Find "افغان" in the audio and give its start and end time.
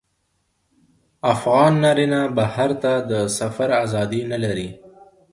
1.33-1.73